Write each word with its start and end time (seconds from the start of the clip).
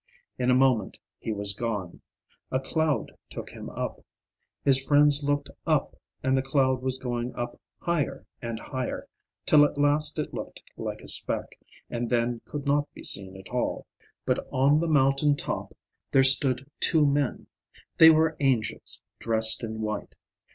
In 0.39 0.49
a 0.49 0.55
moment 0.55 0.97
he 1.19 1.31
was 1.31 1.53
gone 1.53 2.01
a 2.49 2.59
cloud 2.59 3.11
took 3.29 3.51
him 3.51 3.69
up. 3.69 4.03
His 4.63 4.83
friends 4.83 5.21
looked 5.21 5.51
up, 5.67 5.95
and 6.23 6.35
the 6.35 6.41
cloud 6.41 6.81
was 6.81 6.97
going 6.97 7.35
up 7.35 7.61
higher 7.77 8.25
and 8.41 8.59
higher, 8.59 9.07
till 9.45 9.63
at 9.63 9.77
last 9.77 10.17
it 10.17 10.33
looked 10.33 10.63
like 10.75 11.01
a 11.01 11.07
speck, 11.07 11.55
and 11.87 12.09
then 12.09 12.41
could 12.45 12.65
not 12.65 12.91
be 12.95 13.03
seen 13.03 13.37
at 13.37 13.49
all. 13.49 13.85
But 14.25 14.47
on 14.51 14.79
the 14.79 14.87
mountain 14.87 15.35
top 15.35 15.77
there 16.11 16.23
stood 16.23 16.67
two 16.79 17.05
men; 17.05 17.45
they 17.99 18.09
were 18.09 18.35
angels, 18.39 19.03
dressed 19.19 19.63
in 19.63 19.81
white. 19.81 20.15